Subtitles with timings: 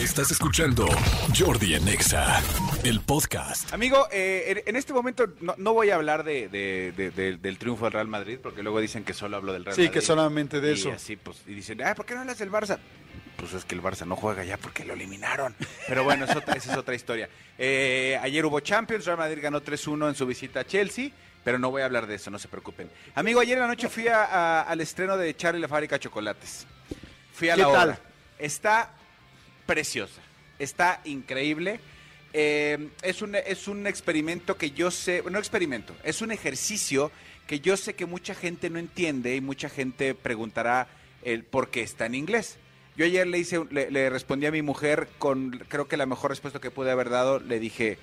[0.00, 0.86] Estás escuchando
[1.38, 2.40] Jordi en Exa,
[2.84, 3.72] el podcast.
[3.74, 7.36] Amigo, eh, en, en este momento no, no voy a hablar de, de- de- de-
[7.36, 9.92] del triunfo del Real Madrid, porque luego dicen que solo hablo del Real Sí, Madrid.
[9.92, 10.90] que solamente de y eso.
[10.92, 12.78] Así, pues, y dicen, ah, ¿por qué no hablas del Barça?
[13.36, 15.54] Pues es que el Barça no juega ya porque lo eliminaron.
[15.86, 17.28] Pero bueno, es otra- esa es otra historia.
[17.58, 21.10] Eh, ayer hubo Champions, Real Madrid ganó 3-1 en su visita a Chelsea,
[21.44, 22.90] pero no voy a hablar de eso, no se preocupen.
[23.14, 26.00] Amigo, ayer en la noche fui a- a- al estreno de Charlie la fábrica de
[26.00, 26.66] chocolates.
[27.34, 27.88] Fui a ¿Qué la tal?
[27.90, 28.00] obra.
[28.38, 28.94] Está
[29.70, 30.20] preciosa,
[30.58, 31.78] está increíble.
[32.32, 37.12] Eh, es, un, es un experimento que yo sé, no experimento, es un ejercicio
[37.46, 40.88] que yo sé que mucha gente no entiende y mucha gente preguntará
[41.22, 42.58] el por qué está en inglés.
[42.96, 46.30] Yo ayer le hice, le, le respondí a mi mujer con, creo que la mejor
[46.32, 47.96] respuesta que pude haber dado, le dije,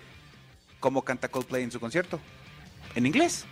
[0.79, 2.21] ¿cómo canta Coldplay en su concierto?
[2.95, 3.45] En inglés.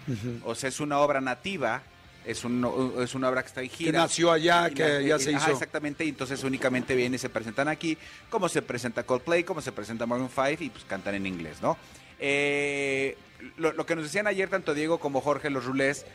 [0.46, 1.84] O sea, es una obra nativa,
[2.26, 4.00] es, un, es una obra que está en Que gira.
[4.02, 5.52] nació allá, que ya eh, se ajá, hizo.
[5.54, 7.98] exactamente, y entonces únicamente vienen y se presentan aquí,
[8.30, 11.78] como se presenta Coldplay, como se presenta Maroon 5 y pues cantan en inglés, ¿no?
[12.20, 13.18] Eh,
[13.58, 16.06] lo, lo que nos decían ayer tanto Diego como Jorge, los rulés,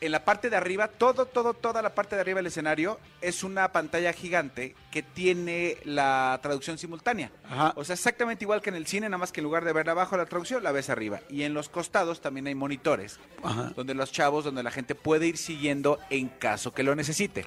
[0.00, 3.42] en la parte de arriba, todo, todo, toda la parte de arriba del escenario es
[3.42, 7.30] una pantalla gigante que tiene la traducción simultánea.
[7.48, 7.72] Ajá.
[7.76, 9.92] O sea, exactamente igual que en el cine, nada más que en lugar de verla
[9.92, 11.20] abajo la traducción, la ves arriba.
[11.28, 13.72] Y en los costados también hay monitores, Ajá.
[13.74, 17.46] donde los chavos, donde la gente puede ir siguiendo en caso que lo necesite.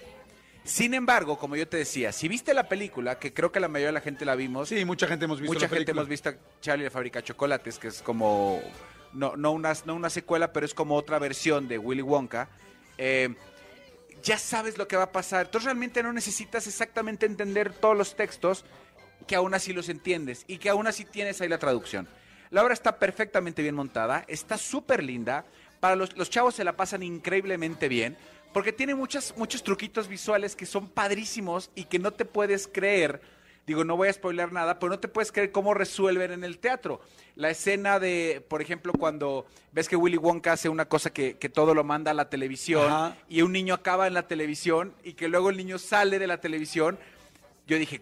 [0.63, 3.88] Sin embargo, como yo te decía, si viste la película, que creo que la mayoría
[3.88, 6.31] de la gente la vimos, Sí, mucha gente hemos visto mucha la gente hemos visto
[6.61, 8.61] Charlie de chocolates, que es como,
[9.14, 12.50] no, no, una, no una secuela, pero es como otra versión de Willy Wonka.
[12.98, 13.36] Eh,
[14.23, 15.45] ya sabes lo que va a pasar.
[15.45, 18.66] Entonces realmente no necesitas exactamente entender todos los textos,
[19.28, 22.08] que aún así los entiendes y que aún así tienes ahí la traducción.
[22.50, 25.45] La obra está perfectamente bien montada, está súper linda.
[25.80, 28.17] Para los, los chavos se la pasan increíblemente bien,
[28.54, 33.22] porque tiene muchas, muchos truquitos visuales que son padrísimos y que no te puedes creer.
[33.72, 36.59] Digo, no voy a spoiler nada, pero no te puedes creer cómo resuelven en el
[36.59, 37.00] teatro.
[37.38, 41.48] La escena de, por ejemplo, cuando ves que Willy Wonka hace una cosa que, que
[41.48, 43.15] todo lo manda a la televisión Ajá.
[43.30, 46.42] y un niño acaba en la televisión y que luego el niño sale de la
[46.42, 46.99] televisión,
[47.65, 48.02] yo dije,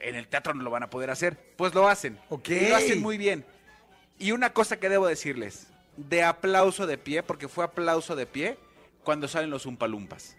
[0.00, 1.38] en el teatro no lo van a poder hacer.
[1.56, 2.18] Pues lo hacen.
[2.28, 2.48] Ok.
[2.48, 3.44] Y lo hacen muy bien.
[4.18, 8.58] Y una cosa que debo decirles, de aplauso de pie, porque fue aplauso de pie,
[9.04, 10.36] cuando salen los Umpalumpas.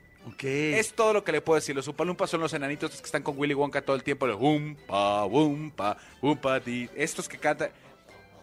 [0.80, 1.76] Es todo lo que le puedo decir.
[1.76, 4.28] Los Umpalumpas son los enanitos que están con Willy Wonka todo el tiempo.
[4.28, 6.90] Los Umpa, Umpa, Umpa, di.
[6.96, 7.70] Estos que cantan.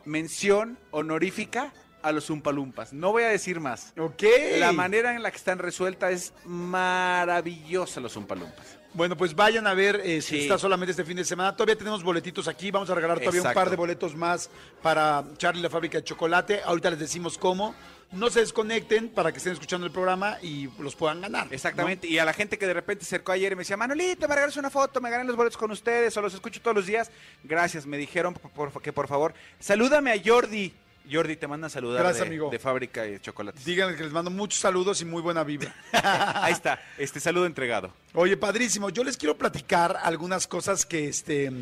[0.04, 2.92] Mención honorífica a los Umpalumpas.
[2.92, 3.94] No voy a decir más.
[3.98, 4.22] Ok.
[4.58, 8.78] La manera en la que están resueltas es maravillosa los Umpalumpas.
[8.94, 10.42] Bueno, pues vayan a ver, eh, si Sí.
[10.42, 11.54] está solamente este fin de semana.
[11.56, 14.48] Todavía tenemos boletitos aquí, vamos a regalar todavía un par de boletos más
[14.82, 16.62] para Charlie la fábrica de chocolate.
[16.64, 17.74] Ahorita les decimos cómo.
[18.12, 21.46] No se desconecten para que estén escuchando el programa y los puedan ganar.
[21.48, 21.52] ¿no?
[21.52, 22.06] Exactamente.
[22.06, 24.34] Y a la gente que de repente se acercó ayer y me decía, Manolito, me
[24.36, 27.10] regalas una foto, me gané los boletos con ustedes o los escucho todos los días.
[27.42, 30.72] Gracias, me dijeron por- por- que por favor, salúdame a Jordi.
[31.10, 32.50] Jordi, te manda a saludar Gracias, de, amigo.
[32.50, 33.64] de fábrica de chocolates.
[33.64, 35.74] Díganle que les mando muchos saludos y muy buena vibra.
[35.92, 37.92] Ahí está, este saludo entregado.
[38.14, 38.88] Oye, padrísimo.
[38.90, 41.52] Yo les quiero platicar algunas cosas que, este,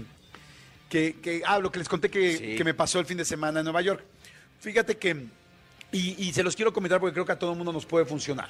[0.88, 2.56] que, que ah, lo que les conté que, Sí.
[2.56, 4.04] que me pasó el fin de semana en Nueva York.
[4.60, 5.26] Fíjate que,
[5.90, 8.04] y, y se los quiero comentar porque creo que a todo el mundo nos puede
[8.04, 8.48] funcionar.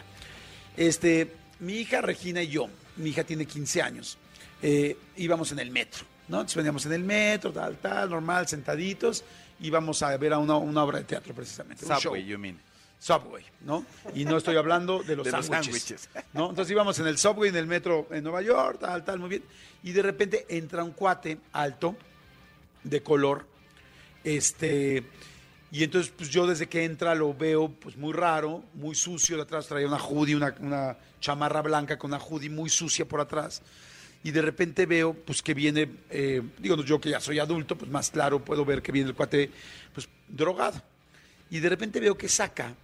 [0.77, 4.19] Este, mi hija Regina y yo, mi hija tiene 15 años,
[4.63, 6.37] eh, íbamos en el metro, ¿no?
[6.39, 9.25] Entonces veníamos en el metro, tal, tal, normal, sentaditos,
[9.63, 11.85] íbamos a ver a una, una obra de teatro precisamente.
[11.85, 12.01] un show.
[12.01, 12.61] Subway, you mean.
[12.99, 13.85] Subway, ¿no?
[14.15, 16.09] Y no estoy hablando de los sándwiches.
[16.33, 16.51] ¿no?
[16.51, 19.43] Entonces íbamos en el Subway, en el metro en Nueva York, tal, tal, muy bien.
[19.83, 21.97] Y de repente entra un cuate alto,
[22.85, 23.47] de color,
[24.25, 25.05] este...
[25.73, 29.37] Y entonces, pues yo desde que entra lo veo pues muy raro, muy sucio.
[29.37, 33.21] De atrás traía una hoodie, una, una chamarra blanca con una hoodie muy sucia por
[33.21, 33.63] atrás.
[34.25, 37.91] Y de repente veo pues que viene, eh, digo yo que ya soy adulto, pues
[37.91, 39.51] más claro puedo ver que viene el cuate
[39.93, 40.81] pues drogado.
[41.51, 42.75] Y de repente veo que saca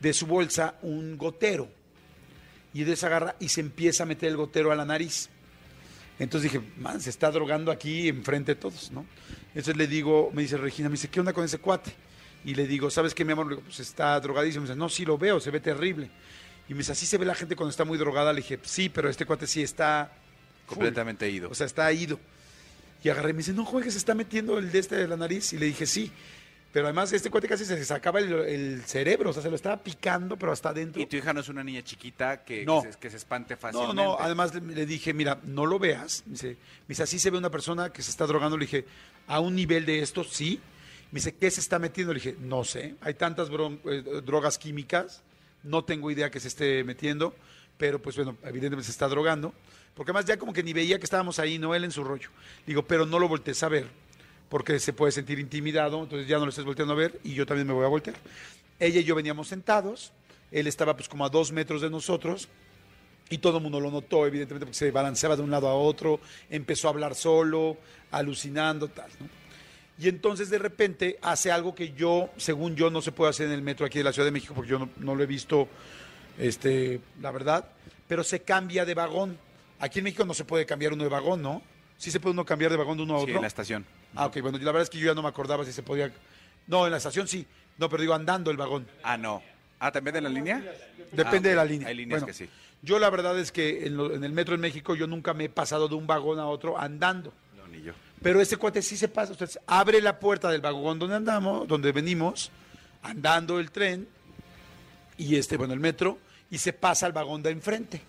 [0.00, 1.68] de su bolsa un gotero.
[2.74, 5.28] Y de esa agarra y se empieza a meter el gotero a la nariz.
[6.18, 9.06] Entonces dije, man, se está drogando aquí enfrente de todos, ¿no?
[9.48, 11.92] Entonces le digo, me dice Regina, me dice, ¿qué onda con ese cuate?
[12.44, 13.46] Y le digo, ¿sabes qué, mi amor?
[13.46, 14.62] Le digo, pues está drogadísimo.
[14.62, 16.10] Me dice, no, sí lo veo, se ve terrible.
[16.68, 18.32] Y me dice, así se ve la gente cuando está muy drogada.
[18.32, 20.12] Le dije, sí, pero este cuate sí está
[20.74, 20.84] full.
[20.84, 21.50] Completamente ido.
[21.50, 22.18] O sea, está ido.
[23.04, 25.16] Y agarré y me dice, no juegues, se está metiendo el de este de la
[25.16, 25.52] nariz.
[25.52, 26.10] Y le dije, sí.
[26.72, 29.76] Pero además este cuate casi se sacaba el, el cerebro, o sea, se lo estaba
[29.82, 31.02] picando, pero hasta adentro.
[31.02, 32.82] y tu hija no es una niña chiquita que, No.
[32.82, 33.94] que, se, que se espante No, fácilmente.
[34.02, 36.22] no, además le, le dije, mira, no lo veas.
[36.24, 36.56] Me dice, me
[36.88, 38.56] dice, así se ve una persona que se está drogando.
[38.56, 38.86] Le dije,
[39.26, 40.60] a un nivel de esto, sí.
[41.10, 42.14] Me dice, ¿qué se está metiendo?
[42.14, 42.94] Le dije, no sé.
[43.02, 45.22] Hay tantas eh, drogas químicas,
[45.64, 47.36] no tengo idea que se esté metiendo,
[47.82, 49.52] pero pues bueno, evidentemente se está drogando,
[49.96, 52.28] porque además ya como que ni veía que estábamos ahí, no él en su rollo.
[52.64, 53.88] Digo, pero no lo voltees a ver,
[54.48, 57.44] porque se puede sentir intimidado, entonces ya no lo estés volteando a ver y yo
[57.44, 58.14] también me voy a voltear.
[58.78, 60.12] Ella y yo veníamos sentados,
[60.52, 62.48] él estaba pues como a dos metros de nosotros,
[63.28, 66.20] y todo el mundo lo notó, evidentemente, porque se balanceaba de un lado a otro,
[66.50, 67.78] empezó a hablar solo,
[68.12, 69.26] alucinando, tal, ¿no?
[69.98, 73.52] Y entonces de repente hace algo que yo, según yo, no se puede hacer en
[73.52, 75.68] el metro aquí de la Ciudad de México, porque yo no lo he visto,
[76.38, 77.66] este, la verdad,
[78.08, 79.38] pero se cambia de vagón.
[79.78, 81.62] Aquí en México no se puede cambiar uno de vagón, ¿no?
[81.98, 83.36] Sí se puede uno cambiar de vagón de uno a Sí, otro.
[83.36, 83.84] en la estación.
[84.14, 86.12] Ah, ok, bueno, la verdad es que yo ya no me acordaba si se podía...
[86.66, 87.46] No, en la estación sí,
[87.78, 88.86] no, pero digo andando el vagón.
[89.02, 89.42] Ah, no.
[89.80, 90.62] Ah, ¿también en la línea?
[91.10, 91.88] Depende Ah, de la línea.
[91.88, 92.48] Hay líneas Bueno, que sí.
[92.82, 95.44] Yo la verdad es que en, lo- en el metro en México yo nunca me
[95.44, 97.32] he pasado de un vagón a otro andando.
[97.56, 97.92] No, ni yo.
[98.22, 99.32] Pero este cuate sí se pasa.
[99.32, 102.50] Usted abre la puerta del vagón donde andamos, donde venimos,
[103.02, 104.08] andando el tren,
[105.22, 106.18] y este, bueno, el metro,
[106.50, 108.00] y se pasa al vagón de enfrente.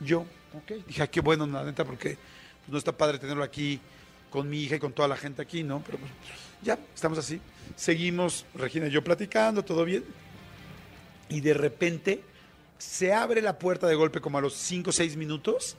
[0.00, 0.20] Yo,
[0.54, 2.16] ok, dije, ah, qué bueno, la neta, porque
[2.60, 3.80] pues, no está padre tenerlo aquí
[4.30, 5.82] con mi hija y con toda la gente aquí, ¿no?
[5.84, 6.10] Pero pues,
[6.62, 7.40] ya, estamos así.
[7.76, 10.04] Seguimos, Regina y yo platicando, todo bien.
[11.28, 12.22] Y de repente
[12.78, 15.76] se abre la puerta de golpe como a los 5 o 6 minutos.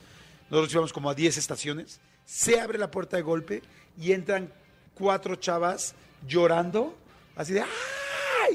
[0.49, 1.99] Nosotros íbamos como a 10 estaciones.
[2.25, 3.61] Se abre la puerta de golpe
[3.99, 4.51] y entran
[4.93, 5.95] cuatro chavas
[6.27, 6.95] llorando,
[7.35, 7.96] así de ¡ah!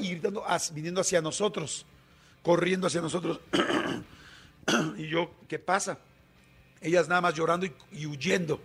[0.03, 1.85] Y gritando, viniendo hacia nosotros,
[2.41, 3.39] corriendo hacia nosotros.
[4.97, 5.99] y yo, ¿qué pasa?
[6.81, 8.59] Ellas nada más llorando y, y huyendo.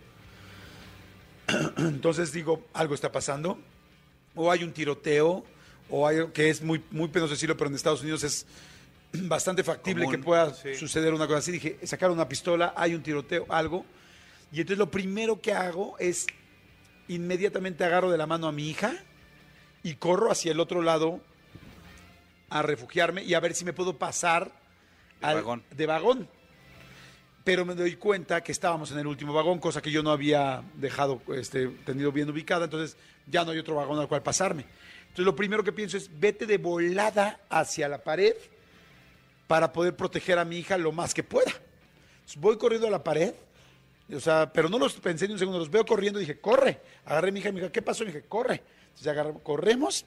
[1.78, 3.58] Entonces digo, algo está pasando.
[4.34, 5.44] O hay un tiroteo,
[5.90, 8.46] o hay que es muy, muy penoso decirlo, pero en Estados Unidos es
[9.12, 10.74] bastante factible Común, que pueda sí.
[10.74, 11.52] suceder una cosa así.
[11.52, 13.84] Dije, sacar una pistola, hay un tiroteo, algo.
[14.52, 16.26] Y entonces lo primero que hago es
[17.08, 18.94] inmediatamente agarro de la mano a mi hija
[19.82, 21.20] y corro hacia el otro lado
[22.50, 24.50] a refugiarme y a ver si me puedo pasar
[25.20, 25.62] De al- vagón.
[25.70, 26.28] de vagón.
[27.44, 30.62] Pero me doy cuenta que estábamos en el último vagón, cosa que yo no había
[30.74, 32.96] dejado, este, tenido bien ubicada, entonces
[33.26, 34.66] ya no hay otro vagón al cual pasarme.
[35.02, 38.34] Entonces lo primero que pienso es, vete de volada hacia la pared
[39.46, 41.50] para poder proteger a mi hija lo más que pueda.
[41.50, 43.32] Entonces, voy corriendo a la pared,
[44.14, 46.80] o sea, pero no los pensé ni un segundo, los veo corriendo y dije, corre.
[47.06, 48.04] Agarré a mi hija y me dijo, ¿qué pasó?
[48.04, 48.62] Y dije, corre.
[49.42, 50.04] Corremos,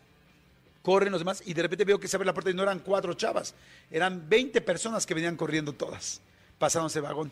[0.81, 2.79] corren los demás y de repente veo que se abre la puerta y no eran
[2.79, 3.53] cuatro chavas,
[3.89, 6.21] eran 20 personas que venían corriendo todas,
[6.57, 7.31] pasando ese vagón.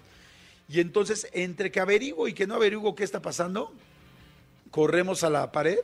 [0.67, 3.73] Y entonces, entre que averiguo y que no averiguo qué está pasando,
[4.71, 5.79] corremos a la pared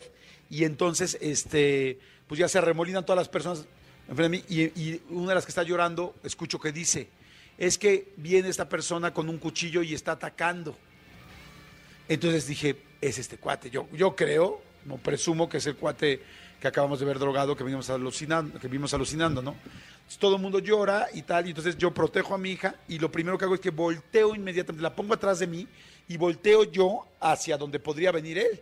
[0.50, 3.66] y entonces, este, pues ya se arremolinan todas las personas
[4.08, 7.10] enfrente de mí y, y una de las que está llorando, escucho que dice,
[7.58, 10.76] es que viene esta persona con un cuchillo y está atacando.
[12.08, 13.70] Entonces dije, es este cuate.
[13.70, 16.22] Yo, yo creo, no presumo que es el cuate
[16.60, 19.52] que acabamos de ver drogado, que vimos alucinando, que vimos alucinando, ¿no?
[19.52, 23.00] Entonces, todo el mundo llora y tal, y entonces yo protejo a mi hija y
[23.00, 25.68] lo primero que hago es que volteo inmediatamente, la pongo atrás de mí
[26.08, 28.62] y volteo yo hacia donde podría venir él,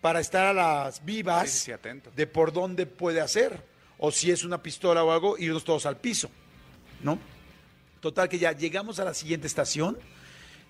[0.00, 3.62] para estar a las vivas Sí, sí, de por dónde puede hacer,
[3.98, 6.30] o si es una pistola o algo, irnos todos al piso,
[7.02, 7.18] ¿no?
[8.00, 9.98] Total que ya llegamos a la siguiente estación.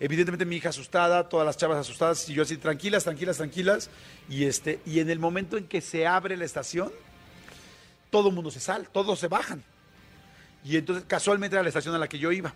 [0.00, 3.90] Evidentemente mi hija asustada, todas las chavas asustadas, y yo así tranquilas, tranquilas, tranquilas.
[4.28, 6.92] Y este, y en el momento en que se abre la estación,
[8.10, 9.62] todo el mundo se sale, todos se bajan.
[10.64, 12.54] Y entonces casualmente era la estación a la que yo iba.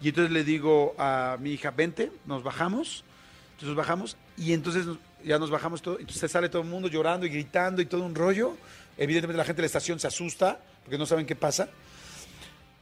[0.00, 3.04] Y entonces le digo a mi hija, vente, nos bajamos.
[3.52, 4.86] Entonces nos bajamos y entonces
[5.24, 5.98] ya nos bajamos todo.
[5.98, 8.56] Entonces sale todo el mundo llorando y gritando y todo un rollo.
[8.96, 11.68] Evidentemente la gente de la estación se asusta porque no saben qué pasa.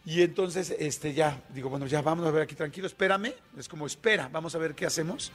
[0.04, 3.34] Y entonces, este, ya, digo, bueno, ya vamos a ver aquí tranquilo, espérame.
[3.56, 5.30] Es como, espera, vamos a ver qué hacemos.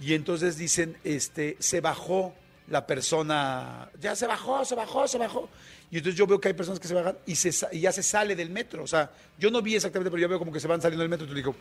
[0.00, 2.34] Y entonces dicen, este, se bajó
[2.68, 5.48] la persona, ya se bajó, se bajó, se bajó.
[5.90, 8.02] Y entonces yo veo que hay personas que se bajan y, se, y ya se
[8.02, 8.82] sale del metro.
[8.82, 11.10] O sea, yo no vi exactamente, pero yo veo como que se van saliendo del
[11.10, 11.24] metro.
[11.24, 11.56] Entonces digo,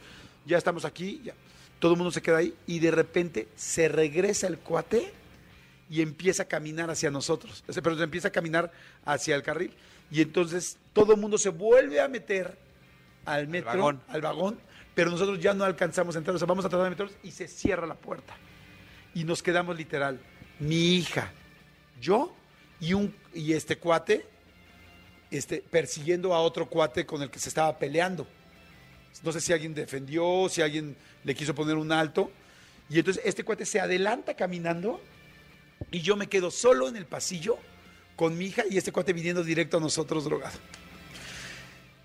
[0.46, 1.34] ya estamos aquí, ya.
[1.80, 5.14] Todo el mundo se queda ahí y de repente se regresa el cuate
[5.90, 7.64] y empieza a caminar hacia nosotros.
[7.68, 8.72] Pero empieza a caminar
[9.06, 9.72] hacia el carril.
[10.10, 12.58] Y entonces todo el mundo se vuelve a meter
[13.26, 14.02] al metro, vagón.
[14.08, 14.60] al vagón,
[14.96, 16.36] pero nosotros ya no alcanzamos a entrar.
[16.36, 18.36] O sea, vamos a tratar de meternos y se cierra la puerta.
[19.14, 20.20] Y nos quedamos literal,
[20.60, 21.32] mi hija,
[22.00, 22.34] yo
[22.80, 24.26] y, un, y este cuate
[25.32, 28.28] este, persiguiendo a otro cuate con el que se estaba peleando.
[29.24, 32.32] No sé si alguien defendió, si alguien le quiso poner un alto.
[32.90, 35.02] Y entonces este cuate se adelanta caminando
[35.92, 37.58] y yo me quedo solo en el pasillo
[38.18, 40.58] con mi hija y este cuate viniendo directo a nosotros drogado.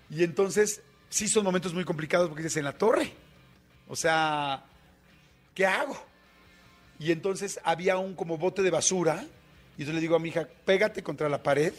[0.09, 3.11] Y entonces sí son momentos muy complicados porque dices en la torre.
[3.89, 4.63] O sea,
[5.55, 6.01] ¿qué hago?
[6.99, 9.25] Y entonces había un como bote de basura
[9.75, 11.73] y entonces le digo a mi hija, pégate contra la pared.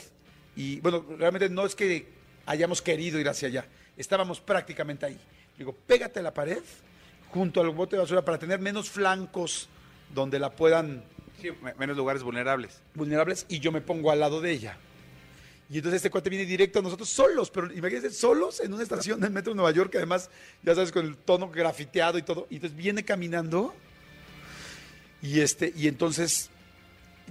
[0.57, 2.13] Y bueno, realmente no es que
[2.45, 5.19] hayamos querido ir hacia allá, estábamos prácticamente ahí.
[5.57, 6.63] Digo, pégate a la pared
[7.31, 9.69] junto al bote de basura para tener menos flancos
[10.13, 11.05] donde la puedan
[11.79, 12.81] Menos lugares vulnerables.
[12.95, 14.79] vulnerables y yo me pongo al lado de ella.
[15.71, 19.21] Y entonces este cuate viene directo a nosotros solos, pero imagínense, solos en una estación
[19.21, 20.31] del metro de Nueva York, que además,
[20.63, 22.47] ya sabes, con el tono grafiteado y todo.
[22.51, 23.75] Y entonces viene caminando
[25.23, 26.51] y, este, y entonces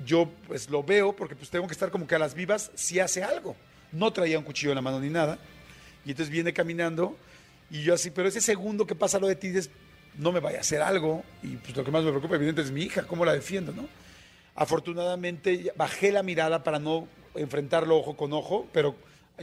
[0.05, 2.99] yo pues lo veo porque pues tengo que estar como que a las vivas si
[2.99, 3.55] hace algo.
[3.91, 5.37] No traía un cuchillo en la mano ni nada.
[6.05, 7.15] Y entonces viene caminando
[7.69, 9.69] y yo así, pero ese segundo que pasa lo de ti es,
[10.17, 11.23] no me vaya a hacer algo.
[11.41, 13.87] Y pues lo que más me preocupa evidentemente es mi hija, cómo la defiendo, ¿no?
[14.55, 18.95] Afortunadamente bajé la mirada para no enfrentarlo ojo con ojo, pero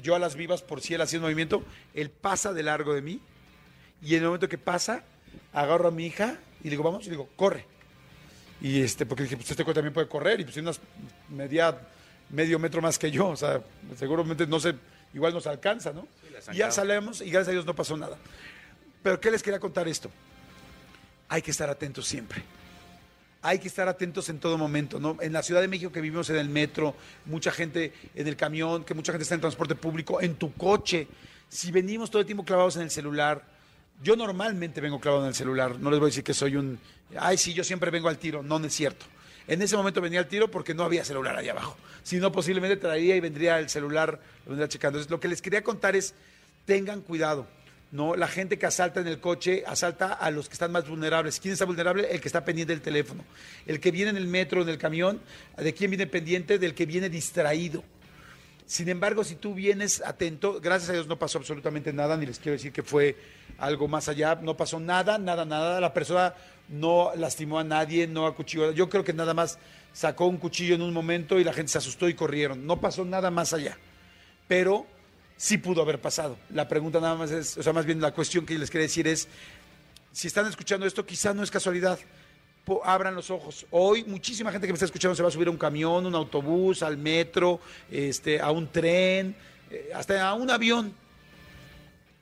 [0.02, 3.02] yo a las vivas, por si él hacía un movimiento, él pasa de largo de
[3.02, 3.20] mí
[4.02, 5.02] y en el momento que pasa,
[5.52, 7.66] agarro a mi hija y le digo, vamos, y le digo, corre.
[8.60, 10.80] Y este, porque dije, pues este cuate también puede correr y pues tiene unas
[11.28, 11.76] media,
[12.28, 13.62] medio metro más que yo, o sea,
[13.96, 14.74] seguramente no sé,
[15.14, 16.06] igual nos alcanza, ¿no?
[16.30, 18.16] la y ya salimos y gracias a Dios no pasó nada.
[19.02, 20.10] Pero ¿qué les quería contar esto?
[21.30, 22.44] Hay que estar atentos siempre
[23.42, 25.16] hay que estar atentos en todo momento, ¿no?
[25.20, 26.94] En la Ciudad de México que vivimos en el metro,
[27.24, 31.08] mucha gente en el camión, que mucha gente está en transporte público, en tu coche.
[31.48, 33.42] Si venimos todo el tiempo clavados en el celular,
[34.02, 36.78] yo normalmente vengo clavado en el celular, no les voy a decir que soy un,
[37.18, 39.06] ay, sí, yo siempre vengo al tiro, no, no es cierto.
[39.46, 41.76] En ese momento venía al tiro porque no había celular ahí abajo.
[42.02, 44.98] Si no, posiblemente traería y vendría el celular, lo vendría checando.
[44.98, 46.14] Entonces, lo que les quería contar es,
[46.66, 47.48] tengan cuidado.
[47.92, 51.40] No, la gente que asalta en el coche asalta a los que están más vulnerables.
[51.40, 52.08] ¿Quién está vulnerable?
[52.12, 53.24] El que está pendiente del teléfono.
[53.66, 55.20] El que viene en el metro, en el camión,
[55.56, 56.58] ¿de quién viene pendiente?
[56.58, 57.82] Del que viene distraído.
[58.64, 62.38] Sin embargo, si tú vienes atento, gracias a Dios no pasó absolutamente nada, ni les
[62.38, 63.16] quiero decir que fue
[63.58, 65.80] algo más allá, no pasó nada, nada, nada.
[65.80, 66.34] La persona
[66.68, 68.70] no lastimó a nadie, no acuchilló.
[68.70, 69.58] Yo creo que nada más
[69.92, 72.64] sacó un cuchillo en un momento y la gente se asustó y corrieron.
[72.64, 73.76] No pasó nada más allá.
[74.46, 74.86] Pero
[75.40, 76.36] sí pudo haber pasado.
[76.50, 79.08] La pregunta nada más es, o sea, más bien la cuestión que les quería decir
[79.08, 79.26] es,
[80.12, 81.98] si están escuchando esto, quizá no es casualidad.
[82.84, 83.66] Abran los ojos.
[83.70, 86.14] Hoy muchísima gente que me está escuchando se va a subir a un camión, un
[86.14, 87.58] autobús, al metro,
[87.90, 89.34] este, a un tren,
[89.70, 90.94] eh, hasta a un avión.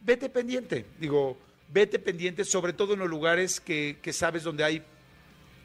[0.01, 1.37] Vete pendiente, digo,
[1.73, 4.83] vete pendiente, sobre todo en los lugares que, que sabes donde hay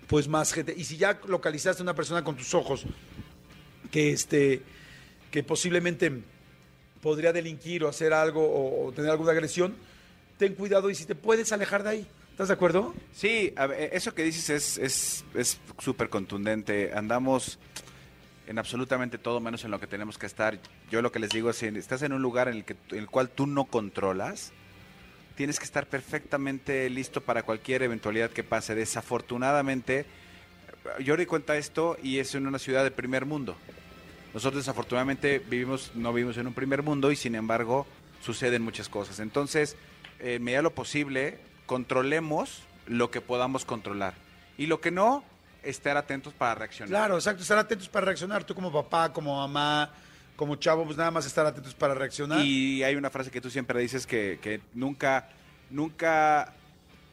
[0.07, 0.73] pues más gente.
[0.75, 2.83] Y si ya localizaste a una persona con tus ojos
[3.91, 4.63] que este
[5.29, 6.23] que posiblemente
[7.03, 9.75] podría delinquir o hacer algo o, o tener alguna agresión,
[10.39, 12.07] ten cuidado y si te puedes alejar de ahí.
[12.31, 12.95] ¿Estás de acuerdo?
[13.13, 16.91] Sí, a ver, eso que dices es es es súper contundente.
[16.95, 17.59] Andamos
[18.47, 20.59] en absolutamente todo menos en lo que tenemos que estar.
[20.89, 22.97] Yo lo que les digo es, si estás en un lugar en el, que, en
[22.97, 24.51] el cual tú no controlas,
[25.35, 28.75] tienes que estar perfectamente listo para cualquier eventualidad que pase.
[28.75, 30.05] Desafortunadamente,
[31.03, 33.55] yo di cuenta esto y es en una ciudad de primer mundo.
[34.33, 37.85] Nosotros desafortunadamente vivimos, no vivimos en un primer mundo y sin embargo
[38.23, 39.19] suceden muchas cosas.
[39.19, 39.75] Entonces,
[40.19, 44.15] en medida de lo posible, controlemos lo que podamos controlar.
[44.57, 45.23] Y lo que no,
[45.61, 46.89] estar atentos para reaccionar.
[46.89, 48.43] Claro, exacto, estar atentos para reaccionar.
[48.43, 49.91] Tú como papá, como mamá,
[50.35, 52.43] como chavo, pues nada más estar atentos para reaccionar.
[52.43, 55.29] Y hay una frase que tú siempre dices que, que nunca,
[55.69, 56.53] nunca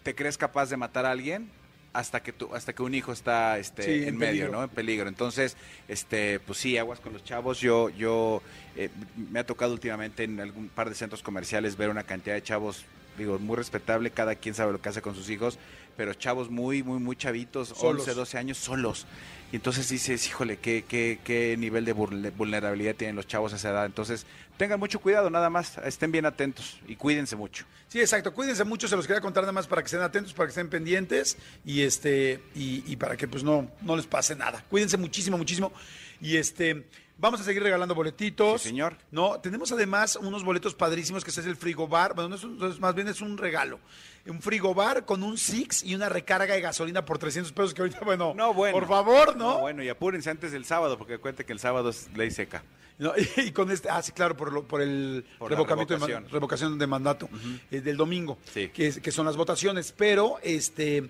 [0.03, 1.51] te crees capaz de matar a alguien
[1.93, 4.49] hasta que tu, hasta que un hijo está este, Sí, en, en medio.
[4.49, 4.63] ¿no?
[4.63, 5.09] En peligro.
[5.09, 5.57] Entonces,
[5.89, 7.61] este, pues sí, aguas con los chavos.
[7.61, 8.43] Yo, yo
[8.77, 12.43] eh, me ha tocado últimamente en algún par de centros comerciales ver una cantidad de
[12.43, 12.85] chavos,
[13.21, 15.59] digo, muy respetable, cada quien sabe lo que hace con sus hijos,
[15.97, 18.03] pero chavos muy, muy, muy chavitos, Solos.
[18.03, 19.07] 11, 12 años, solos.
[19.53, 23.57] Y entonces dices, híjole, qué, qué, qué nivel de vulne- vulnerabilidad tienen los chavos a
[23.57, 23.85] esa edad.
[23.87, 24.25] Entonces,
[24.57, 27.65] tengan mucho cuidado, nada más, estén bien atentos y cuídense mucho.
[27.89, 28.33] Sí, exacto.
[28.33, 30.69] Cuídense mucho, se los quería contar nada más para que estén atentos, para que estén
[30.69, 34.65] pendientes y este y, y para que pues no, no les pase nada.
[34.71, 35.73] Cuídense muchísimo, muchísimo.
[36.21, 36.87] Y este
[37.21, 38.63] vamos a seguir regalando boletitos.
[38.63, 38.97] Sí, señor.
[39.11, 42.15] No, tenemos además unos boletos padrísimos que es el frigobar.
[42.15, 43.79] Bueno, no es un- es más bien es un regalo.
[44.27, 48.01] Un frigobar con un Six y una recarga de gasolina por 300 pesos que ahorita,
[48.01, 48.79] bueno, No, bueno.
[48.79, 49.61] por favor, ¿no?
[49.61, 52.63] bueno, y apúrense antes del sábado, porque cuente que el sábado es ley seca.
[52.99, 56.79] No, y, con este, ah, sí, claro, por, lo- por el Por revocamiento de revocación.
[56.79, 57.31] de mandato
[57.71, 58.69] eh, del domingo, Sí.
[58.69, 61.09] que, es- que son las votaciones, pero este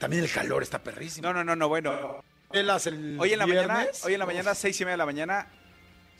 [0.00, 1.28] también el calor está perrísimo.
[1.28, 2.22] No, no, no, no, bueno.
[2.52, 5.06] Velas el Hoy en la mañana, hoy en la mañana, seis y media de la
[5.06, 5.46] mañana,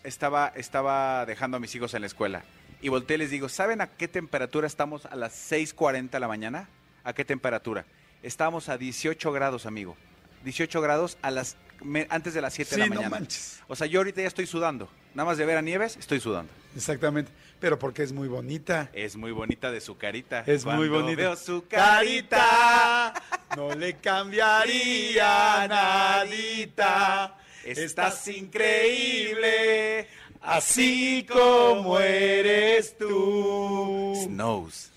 [0.04, 2.42] estaba, estaba dejando a mis hijos en la escuela.
[2.80, 6.28] Y volteé y les digo, ¿saben a qué temperatura estamos a las 6.40 de la
[6.28, 6.68] mañana?
[7.02, 7.87] ¿A qué temperatura?
[8.23, 9.97] Estábamos a 18 grados, amigo.
[10.44, 13.11] 18 grados a las me- antes de las 7 de la no mañana.
[13.11, 13.61] manches.
[13.66, 14.88] O sea, yo ahorita ya estoy sudando.
[15.14, 16.52] Nada más de ver a Nieves, estoy sudando.
[16.76, 18.90] Exactamente, pero porque es muy bonita.
[18.92, 20.44] Es muy bonita de su carita.
[20.47, 21.16] Es muy bonita.
[21.16, 23.14] veo su carita.
[23.57, 27.37] No le cambiaría nadita.
[27.64, 30.09] Estás increíble.
[30.40, 34.14] Así como eres tú.
[34.25, 34.93] Snows.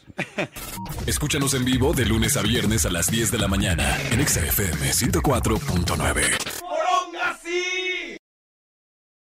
[1.07, 4.41] Escúchanos en vivo de lunes a viernes a las 10 de la mañana en Exa
[4.45, 6.50] FM 104.9.